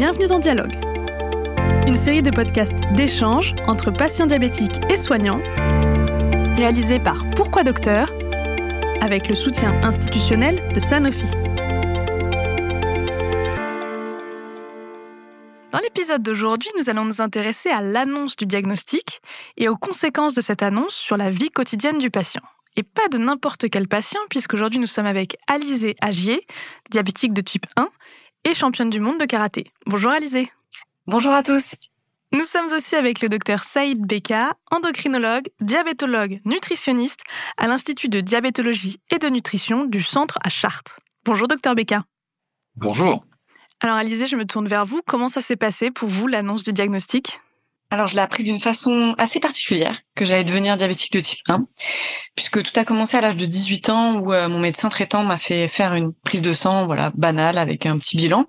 [0.00, 0.74] Bienvenue dans Dialogue,
[1.88, 5.42] une série de podcasts d'échange entre patients diabétiques et soignants,
[6.56, 8.08] réalisée par Pourquoi Docteur,
[9.00, 11.26] avec le soutien institutionnel de Sanofi.
[15.72, 19.20] Dans l'épisode d'aujourd'hui, nous allons nous intéresser à l'annonce du diagnostic
[19.56, 22.42] et aux conséquences de cette annonce sur la vie quotidienne du patient.
[22.76, 26.46] Et pas de n'importe quel patient, puisqu'aujourd'hui nous sommes avec Alizé Agier,
[26.88, 27.88] diabétique de type 1
[28.48, 29.66] et championne du monde de karaté.
[29.84, 30.50] Bonjour Alizé.
[31.06, 31.74] Bonjour à tous.
[32.32, 37.20] Nous sommes aussi avec le docteur Saïd Beka, endocrinologue, diabétologue, nutritionniste
[37.58, 41.00] à l'Institut de diabétologie et de nutrition du centre à Chartres.
[41.26, 42.04] Bonjour docteur Beka.
[42.76, 43.22] Bonjour.
[43.80, 45.02] Alors Alizé, je me tourne vers vous.
[45.06, 47.40] Comment ça s'est passé pour vous l'annonce du diagnostic?
[47.90, 51.66] Alors, je l'ai appris d'une façon assez particulière que j'allais devenir diabétique de type 1,
[52.36, 55.38] puisque tout a commencé à l'âge de 18 ans où euh, mon médecin traitant m'a
[55.38, 58.44] fait faire une prise de sang, voilà, banale avec un petit bilan,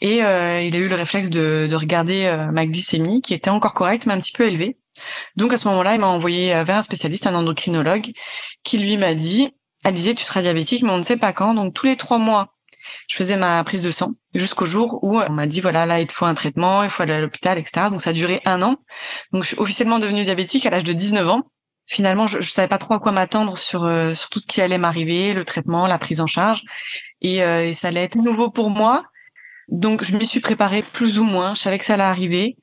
[0.00, 3.50] et euh, il a eu le réflexe de, de regarder euh, ma glycémie qui était
[3.50, 4.78] encore correcte mais un petit peu élevée.
[5.34, 8.12] Donc à ce moment-là, il m'a envoyé vers un spécialiste, un endocrinologue,
[8.62, 9.48] qui lui m'a dit
[9.84, 11.54] Alizé, tu seras diabétique, mais on ne sait pas quand.
[11.54, 12.54] Donc tous les trois mois,
[13.08, 16.06] je faisais ma prise de sang jusqu'au jour où on m'a dit voilà là il
[16.06, 17.86] te faut un traitement, il faut aller à l'hôpital, etc.
[17.90, 18.76] Donc ça a duré un an.
[19.32, 21.42] Donc je suis officiellement devenue diabétique à l'âge de 19 ans.
[21.86, 24.60] Finalement, je, je savais pas trop à quoi m'attendre sur euh, sur tout ce qui
[24.60, 26.62] allait m'arriver, le traitement, la prise en charge,
[27.20, 29.04] et, euh, et ça allait être nouveau pour moi.
[29.68, 31.54] Donc je m'y suis préparée plus ou moins.
[31.54, 32.56] Je savais que ça allait arriver,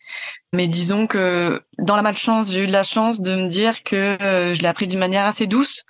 [0.54, 4.18] mais disons que dans la malchance, j'ai eu de la chance de me dire que
[4.22, 5.86] euh, je l'ai appris d'une manière assez douce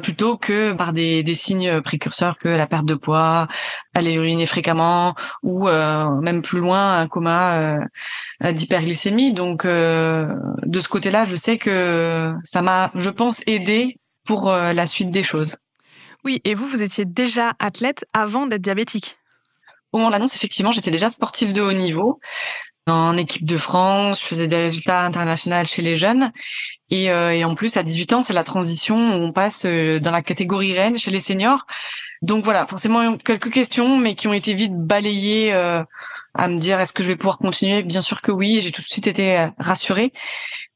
[0.00, 3.48] plutôt que par des, des, signes précurseurs que la perte de poids,
[3.94, 9.32] aller uriner fréquemment ou euh, même plus loin un coma euh, d'hyperglycémie.
[9.32, 10.34] Donc euh,
[10.64, 15.22] de ce côté-là, je sais que ça m'a, je pense, aidé pour la suite des
[15.22, 15.56] choses.
[16.24, 19.16] Oui, et vous, vous étiez déjà athlète avant d'être diabétique?
[19.92, 22.20] Au moment de l'annonce, effectivement, j'étais déjà sportive de haut niveau
[22.86, 26.32] en équipe de France, je faisais des résultats internationaux chez les jeunes.
[26.90, 30.00] Et, euh, et en plus, à 18 ans, c'est la transition où on passe euh,
[30.00, 31.66] dans la catégorie reine chez les seniors.
[32.22, 35.82] Donc voilà, forcément quelques questions, mais qui ont été vite balayées euh,
[36.34, 37.82] à me dire est-ce que je vais pouvoir continuer?
[37.82, 40.12] Bien sûr que oui, j'ai tout de suite été euh, rassurée.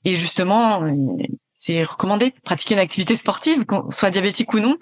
[0.04, 0.82] Et justement,
[1.54, 4.76] c'est recommandé de pratiquer une activité sportive, qu'on soit diabétique ou non.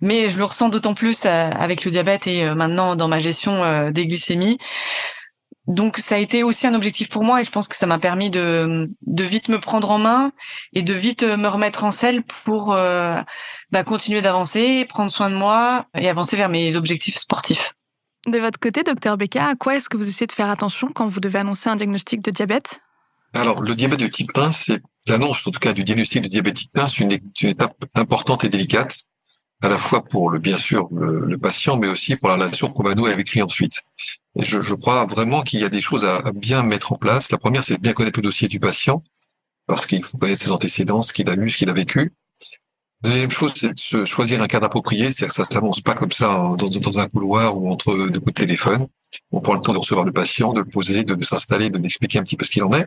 [0.00, 4.06] Mais je le ressens d'autant plus avec le diabète et maintenant dans ma gestion des
[4.06, 4.58] glycémies
[5.66, 7.98] donc ça a été aussi un objectif pour moi et je pense que ça m'a
[7.98, 10.32] permis de, de vite me prendre en main
[10.72, 13.20] et de vite euh, me remettre en selle pour euh,
[13.72, 17.74] bah, continuer d'avancer, prendre soin de moi et avancer vers mes objectifs sportifs.
[18.28, 21.08] De votre côté, docteur Becca, à quoi est-ce que vous essayez de faire attention quand
[21.08, 22.80] vous devez annoncer un diagnostic de diabète?
[23.34, 26.54] Alors le diabète de type 1, c'est l'annonce en tout cas du diagnostic de diabète
[26.54, 28.96] type 1, c'est une, une étape importante et délicate
[29.62, 32.68] à la fois pour le bien sûr le, le patient, mais aussi pour la relation
[32.68, 33.82] qu'on va nouer avec lui ensuite.
[34.38, 37.30] Je, crois vraiment qu'il y a des choses à, bien mettre en place.
[37.30, 39.02] La première, c'est de bien connaître le dossier du patient,
[39.66, 42.12] parce qu'il faut connaître ses antécédents, ce qu'il a vu, ce qu'il a vécu.
[43.02, 46.12] Deuxième chose, c'est de se choisir un cadre approprié, c'est-à-dire que ça ne pas comme
[46.12, 48.88] ça hein, dans, un couloir ou entre deux coups de téléphone.
[49.30, 51.86] On prend le temps de recevoir le patient, de le poser, de, s'installer, de lui
[51.86, 52.86] expliquer un petit peu ce qu'il en est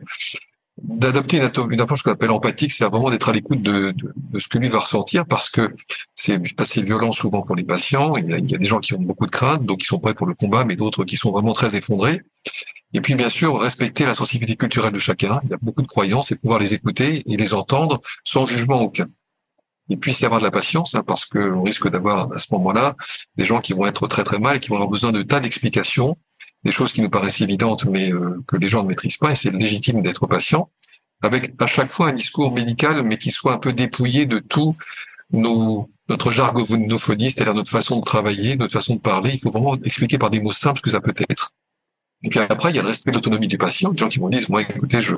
[0.83, 4.47] d'adopter une, approche qu'on appelle empathique, c'est vraiment d'être à l'écoute de, de, de, ce
[4.47, 5.73] que lui va ressentir, parce que
[6.15, 8.15] c'est assez violent souvent pour les patients.
[8.17, 9.85] Il y, a, il y, a, des gens qui ont beaucoup de craintes, donc qui
[9.85, 12.21] sont prêts pour le combat, mais d'autres qui sont vraiment très effondrés.
[12.93, 15.39] Et puis bien sûr, respecter la sensibilité culturelle de chacun.
[15.43, 18.81] Il y a beaucoup de croyances et pouvoir les écouter et les entendre sans jugement
[18.81, 19.07] aucun.
[19.89, 22.95] Et puis c'est avoir de la patience, hein, parce qu'on risque d'avoir à ce moment-là
[23.37, 25.39] des gens qui vont être très très mal et qui vont avoir besoin de tas
[25.39, 26.17] d'explications
[26.63, 29.35] des choses qui nous paraissent évidentes, mais euh, que les gens ne maîtrisent pas, et
[29.35, 30.69] c'est légitime d'être patient,
[31.21, 34.75] avec à chaque fois un discours médical, mais qui soit un peu dépouillé de tout
[35.31, 39.31] nos, notre jargonophonie, c'est-à-dire notre façon de travailler, notre façon de parler.
[39.33, 41.51] Il faut vraiment expliquer par des mots simples ce que ça peut être.
[42.23, 43.91] Et puis après, il y a le respect de l'autonomie du patient.
[43.91, 45.15] Des gens qui vont dire, moi, écoutez, je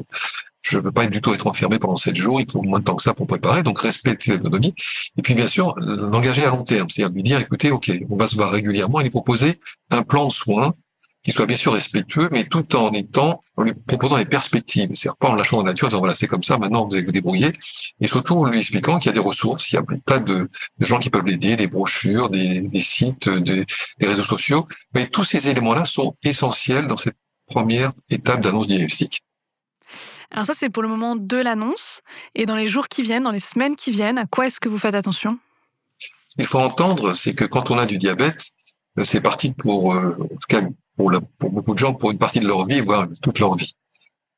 [0.62, 2.40] je veux pas du tout être enfermé pendant sept jours.
[2.40, 3.64] Il faut moins de temps que ça pour préparer.
[3.64, 4.76] Donc, respecter l'autonomie.
[5.18, 6.88] Et puis, bien sûr, l'engager à long terme.
[6.90, 9.60] C'est-à-dire lui dire, écoutez, OK, on va se voir régulièrement et lui proposer
[9.90, 10.76] un plan de soins
[11.24, 14.90] qui soit bien sûr respectueux, mais tout en étant, en lui proposant des perspectives.
[14.94, 16.96] C'est-à-dire pas en lâchant dans la nature, en disant voilà, c'est comme ça, maintenant vous
[16.96, 17.54] allez vous débrouiller.
[18.00, 20.50] Et surtout en lui expliquant qu'il y a des ressources, il y a plein de,
[20.80, 23.66] de gens qui peuvent l'aider, des brochures, des, des sites, des,
[24.00, 24.68] des, réseaux sociaux.
[24.96, 29.22] Mais tous ces éléments-là sont essentiels dans cette première étape d'annonce diagnostique.
[30.32, 32.02] Alors ça, c'est pour le moment de l'annonce.
[32.36, 34.70] Et dans les jours qui viennent, dans les semaines qui viennent, à quoi est-ce que
[34.70, 35.38] vous faites attention?
[36.36, 38.42] Qu'il faut entendre, c'est que quand on a du diabète,
[39.04, 40.62] c'est parti pour, euh, en tout cas,
[40.98, 43.76] pour, beaucoup de gens pour une partie de leur vie, voire toute leur vie.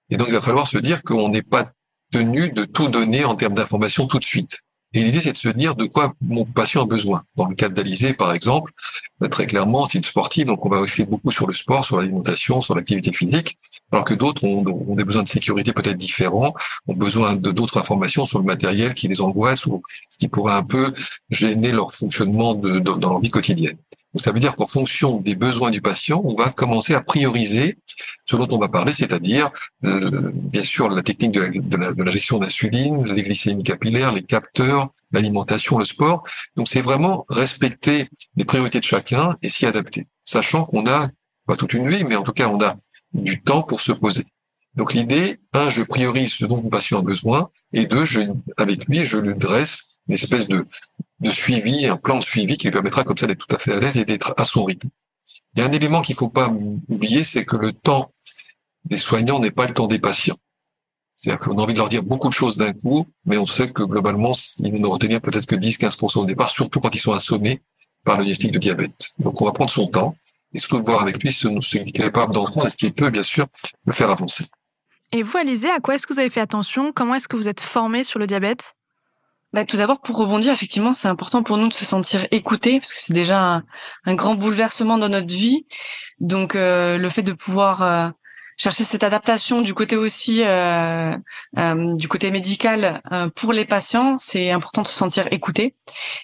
[0.10, 1.72] Et donc, il va falloir se dire qu'on n'est pas
[2.12, 4.60] tenu de tout donner en termes d'information tout de suite.
[4.96, 7.24] Et l'idée, c'est de se dire de quoi mon patient a besoin.
[7.36, 8.72] Dans le cas d'Alizé, par exemple,
[9.20, 12.00] bah, très clairement, c'est une sportive, donc on va aussi beaucoup sur le sport, sur
[12.00, 13.58] l'alimentation, sur l'activité physique,
[13.92, 14.62] alors que d'autres ont,
[14.96, 16.54] des besoins de sécurité peut-être différents,
[16.88, 20.54] ont besoin de d'autres informations sur le matériel qui les angoisse ou ce qui pourrait
[20.54, 20.94] un peu
[21.32, 23.78] gêner leur fonctionnement dans leur vie quotidienne.
[24.14, 27.78] Donc ça veut dire qu'en fonction des besoins du patient, on va commencer à prioriser
[28.26, 29.52] ce dont on va parler, c'est-à-dire
[29.86, 34.90] euh, bien sûr la technique de la, de gestion d'insuline, les glycémies capillaires, les capteurs,
[35.12, 36.24] l'alimentation, le sport.
[36.56, 41.10] Donc c'est vraiment respecter les priorités de chacun et s'y adapter, sachant qu'on a
[41.48, 42.76] pas toute une vie, mais en tout cas on a
[43.14, 44.26] du temps pour se poser.
[44.76, 48.22] Donc l'idée, un, je priorise ce dont le patient a besoin, et deux, je,
[48.58, 50.66] avec lui, je lui dresse une espèce de,
[51.24, 53.74] de suivi, un plan de suivi qui lui permettra comme ça d'être tout à fait
[53.74, 54.90] à l'aise et d'être à son rythme.
[55.56, 56.50] Il y a un élément qu'il faut pas
[56.90, 58.12] oublier, c'est que le temps
[58.86, 60.38] des soignants n'est pas le temps des patients.
[61.16, 63.72] C'est-à-dire qu'on a envie de leur dire beaucoup de choses d'un coup, mais on sait
[63.72, 67.62] que globalement, ils ne retenir peut-être que 10-15% au départ, surtout quand ils sont assommés
[68.04, 69.12] par le diagnostic de diabète.
[69.20, 70.16] Donc on va prendre son temps
[70.54, 73.24] et surtout voir avec lui ce, qu'il est capable d'entendre et ce qui peut bien
[73.24, 73.46] sûr
[73.86, 74.46] le faire avancer.
[75.14, 76.92] Et vous, Alizé, à quoi est-ce que vous avez fait attention?
[76.92, 78.76] Comment est-ce que vous êtes formé sur le diabète?
[79.54, 82.94] Bah, tout d'abord, pour rebondir, effectivement, c'est important pour nous de se sentir écoutés, parce
[82.94, 83.62] que c'est déjà
[84.06, 85.68] un, grand bouleversement dans notre vie.
[86.20, 88.10] Donc, euh, le fait de pouvoir euh,
[88.58, 91.16] chercher cette adaptation du côté aussi euh,
[91.58, 95.76] euh du côté médical euh, pour les patients, c'est important de se sentir écouté.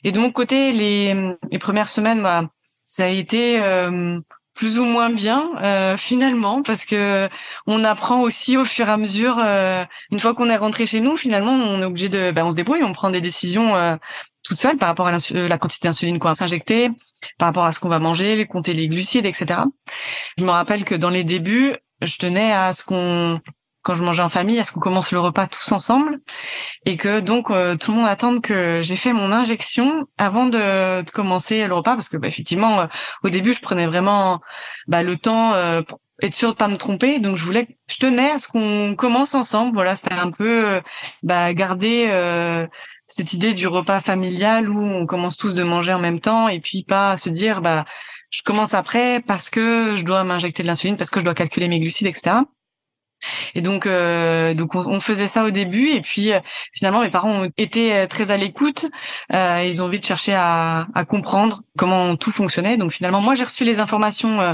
[0.04, 1.16] Et de mon côté, les,
[1.52, 2.50] les premières semaines, bah,
[2.86, 4.20] ça a été euh,
[4.60, 7.30] plus ou moins bien euh, finalement parce que
[7.66, 11.00] on apprend aussi au fur et à mesure euh, une fois qu'on est rentré chez
[11.00, 13.96] nous finalement on est obligé de ben, on se débrouille on prend des décisions euh,
[14.44, 16.90] toute seule par rapport à la quantité d'insuline qu'on va s'injecter
[17.38, 19.62] par rapport à ce qu'on va manger compter les glucides etc
[20.38, 23.40] je me rappelle que dans les débuts je tenais à ce qu'on
[23.82, 26.20] quand je mangeais en famille, est-ce qu'on commence le repas tous ensemble?
[26.86, 31.02] Et que donc euh, tout le monde attende que j'ai fait mon injection avant de,
[31.02, 32.88] de, commencer le repas parce que bah, effectivement euh,
[33.24, 34.42] au début je prenais vraiment
[34.88, 37.20] bah, le temps euh, pour être sûr de pas me tromper.
[37.20, 39.74] Donc je voulais je tenais à ce qu'on commence ensemble.
[39.74, 40.82] Voilà c'était un peu
[41.24, 42.10] bah, garder
[43.08, 46.60] cette idée du repas familial où on commence tous de manger en même temps et
[46.60, 47.86] puis pas se dire bah
[48.30, 51.68] je commence après parce que je dois m'injecter de l'insuline parce que je dois calculer
[51.70, 52.42] mes glucides etc
[53.56, 56.40] et donc, euh, donc on, faisait ça au début, et puis euh,
[56.74, 58.86] finalement mes parents ont été euh, très à l'écoute.
[59.34, 62.78] Euh, ils ont vite cherché à, à, comprendre comment tout fonctionnait.
[62.78, 64.54] Donc finalement, moi j'ai reçu les informations euh,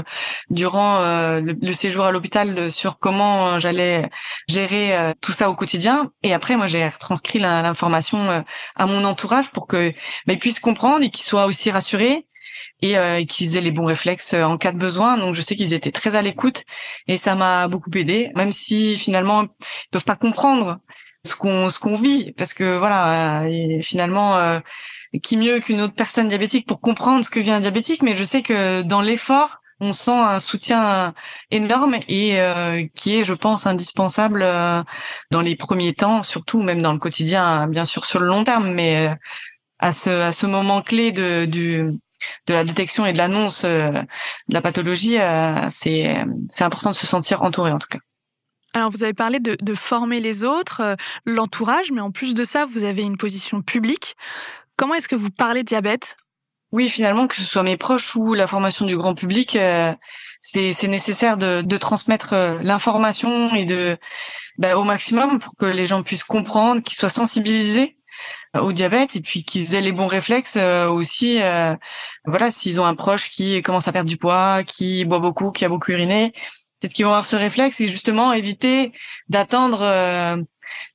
[0.50, 4.08] durant le, le, séjour à l'hôpital sur comment j'allais
[4.48, 6.10] gérer tout ça au quotidien.
[6.22, 8.44] Et après, moi j'ai retranscrit l'information
[8.76, 9.90] à mon entourage pour que
[10.26, 12.26] bah, ils puissent comprendre et qu'ils soient aussi rassurés
[12.82, 15.16] et euh, qu'ils aient les bons réflexes euh, en cas de besoin.
[15.18, 16.64] Donc je sais qu'ils étaient très à l'écoute
[17.08, 20.78] et ça m'a beaucoup aidé, même si finalement ils peuvent pas comprendre
[21.24, 22.32] ce qu'on ce qu'on vit.
[22.32, 24.60] Parce que voilà euh, finalement euh,
[25.22, 28.02] qui mieux qu'une autre personne diabétique pour comprendre ce que vit un diabétique?
[28.02, 31.14] Mais je sais que dans l'effort on sent un soutien
[31.50, 34.82] énorme et euh, qui est, je pense, indispensable euh,
[35.30, 38.72] dans les premiers temps, surtout même dans le quotidien, bien sûr sur le long terme,
[38.72, 39.10] mais
[39.78, 41.98] à ce à ce moment clé de du
[42.46, 46.96] de la détection et de l'annonce euh, de la pathologie, euh, c'est c'est important de
[46.96, 47.98] se sentir entouré en tout cas.
[48.74, 52.44] Alors, vous avez parlé de, de former les autres, euh, l'entourage, mais en plus de
[52.44, 54.16] ça, vous avez une position publique.
[54.76, 56.16] Comment est-ce que vous parlez diabète?
[56.72, 59.94] Oui, finalement, que ce soit mes proches ou la formation du grand public, euh,
[60.42, 63.96] c'est nécessaire de, de transmettre l'information et de
[64.58, 67.95] bah, au maximum pour que les gens puissent comprendre, qu'ils soient sensibilisés
[68.54, 71.42] au diabète et puis qu'ils aient les bons réflexes euh, aussi.
[71.42, 71.74] Euh,
[72.24, 75.64] voilà, s'ils ont un proche qui commence à perdre du poids, qui boit beaucoup, qui
[75.64, 76.32] a beaucoup uriné,
[76.80, 78.92] peut-être qu'ils vont avoir ce réflexe et justement éviter
[79.28, 80.36] d'attendre euh,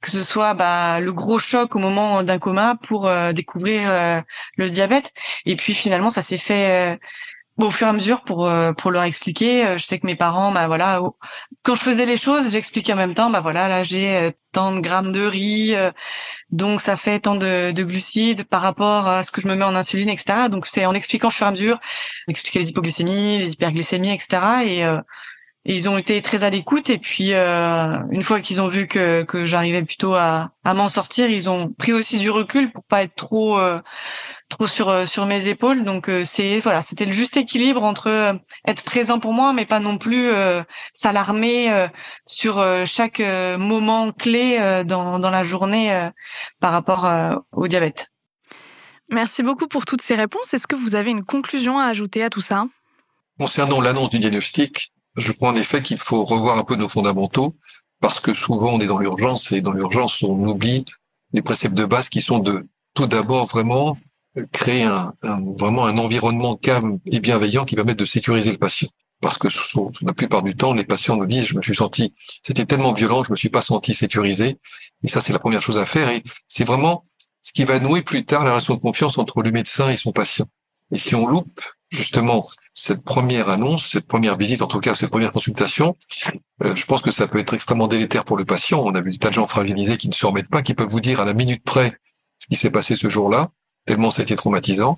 [0.01, 4.23] que ce soit bah, le gros choc au moment d'un coma pour découvrir
[4.57, 5.13] le diabète.
[5.45, 6.99] Et puis finalement, ça s'est fait
[7.67, 10.15] au fur et à mesure pour euh, pour leur expliquer euh, je sais que mes
[10.15, 11.01] parents bah voilà
[11.63, 14.73] quand je faisais les choses j'expliquais en même temps bah voilà là j'ai euh, tant
[14.73, 15.75] de grammes de riz
[16.51, 19.65] donc ça fait tant de, de, glucides par rapport à ce que je me mets
[19.65, 21.79] en insuline etc donc c'est en expliquant au fur et à mesure
[22.27, 26.89] expliquer les hypoglycémies les hyperglycémies etc et, et ils ont été très à l'écoute.
[26.89, 31.29] Et puis une fois qu'ils ont vu que que j'arrivais plutôt à à m'en sortir
[31.29, 33.59] ils ont pris aussi du recul pour pas être trop
[34.51, 38.07] trop sur euh, sur mes épaules donc euh, c'est voilà c'était le juste équilibre entre
[38.07, 38.33] euh,
[38.67, 40.29] être présent pour moi mais pas non plus
[40.91, 41.87] s'alarmer
[42.25, 46.09] sur chaque moment clé dans dans la journée
[46.59, 47.09] par rapport
[47.51, 48.09] au diabète.
[49.09, 50.53] Merci beaucoup pour toutes ces réponses.
[50.53, 52.65] Est-ce que vous avez une conclusion à ajouter à tout ça?
[53.39, 57.55] Concernant l'annonce du diagnostic, je crois en effet qu'il faut revoir un peu nos fondamentaux
[57.99, 60.85] parce que souvent on est dans l'urgence et dans l'urgence on oublie
[61.33, 63.97] les préceptes de base qui sont de tout d'abord vraiment
[64.51, 65.13] créer un,
[65.57, 68.89] vraiment un environnement calme et bienveillant qui permette de sécuriser le patient.
[69.21, 69.47] Parce que
[70.03, 73.23] la plupart du temps, les patients nous disent, je me suis senti, c'était tellement violent,
[73.23, 74.57] je me suis pas senti sécurisé.
[75.03, 76.09] Et ça, c'est la première chose à faire.
[76.09, 77.05] Et c'est vraiment
[77.43, 80.11] ce qui va nouer plus tard la relation de confiance entre le médecin et son
[80.11, 80.47] patient.
[80.91, 85.09] Et si on loupe justement cette première annonce, cette première visite, en tout cas cette
[85.09, 85.95] première consultation,
[86.63, 88.81] euh, je pense que ça peut être extrêmement délétère pour le patient.
[88.83, 90.89] On a vu des tas de gens fragilisés qui ne se remettent pas, qui peuvent
[90.89, 91.97] vous dire à la minute près
[92.39, 93.51] ce qui s'est passé ce jour-là,
[93.91, 94.97] tellement ça a été traumatisant.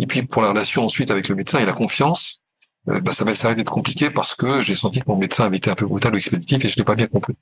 [0.00, 2.42] Et puis pour la relation ensuite avec le médecin et la confiance,
[2.88, 5.58] euh, bah, ça va s'arrêter d'être compliqué parce que j'ai senti que mon médecin avait
[5.58, 7.34] été un peu brutal ou expéditif et je n'ai pas bien compris.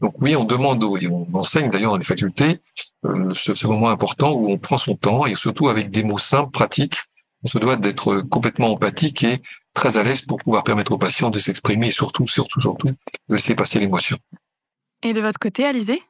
[0.00, 2.60] Donc oui, on demande et on enseigne d'ailleurs dans les facultés
[3.04, 6.18] euh, ce, ce, moment important où on prend son temps et surtout avec des mots
[6.18, 6.96] simples, pratiques.
[7.44, 9.42] On se doit d'être complètement empathique et
[9.74, 13.34] très à l'aise pour pouvoir permettre aux patients de s'exprimer et surtout, surtout, surtout, de
[13.34, 14.16] laisser passer l'émotion.
[15.02, 16.02] Et de votre côté, Alizé?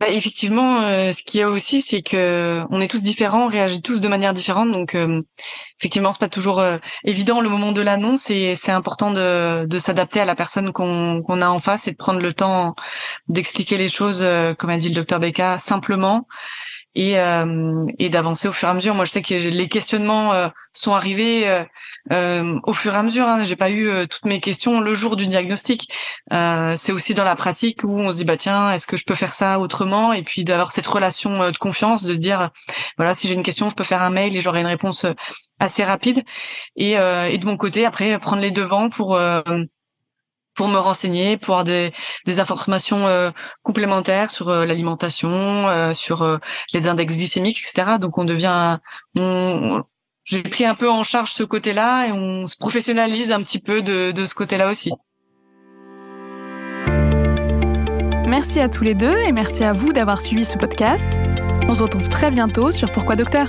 [0.00, 3.48] Bah, effectivement, euh, ce qu'il y a aussi, c'est que on est tous différents, on
[3.48, 4.72] réagit tous de manière différente.
[4.72, 5.20] Donc, euh,
[5.78, 10.20] effectivement, c'est pas toujours euh, évident le moment de l'annonce, et c'est important de, s'adapter
[10.20, 12.74] à la personne qu'on qu'on a en face et de prendre le temps
[13.28, 14.24] d'expliquer les choses,
[14.58, 16.26] comme a dit le docteur Becca, simplement
[16.94, 18.94] et, euh, et d'avancer au fur et à mesure.
[18.94, 21.64] Moi, je sais que les questionnements euh, sont arrivés
[22.10, 23.26] euh, au fur et à mesure.
[23.26, 23.44] Hein.
[23.44, 25.92] J'ai pas eu toutes mes questions le jour du diagnostic.
[26.30, 29.14] c'est aussi dans la pratique où on se dit bah tiens, est-ce que je peux
[29.14, 30.12] faire ça autrement?
[30.12, 32.50] Et puis d'avoir cette relation de confiance, de se dire
[32.96, 35.06] voilà, si j'ai une question, je peux faire un mail et j'aurai une réponse
[35.58, 36.22] assez rapide.
[36.76, 39.18] Et, et de mon côté, après, prendre les devants pour
[40.54, 41.92] pour me renseigner, pour avoir des,
[42.40, 43.30] informations euh,
[43.62, 46.38] complémentaires sur euh, l'alimentation, euh, sur
[46.72, 47.98] les index glycémiques, etc.
[48.00, 48.78] Donc on devient,
[50.24, 53.82] j'ai pris un peu en charge ce côté-là et on se professionnalise un petit peu
[53.82, 54.92] de, de ce côté-là aussi.
[58.26, 61.20] Merci à tous les deux et merci à vous d'avoir suivi ce podcast.
[61.68, 63.48] On se retrouve très bientôt sur Pourquoi Docteur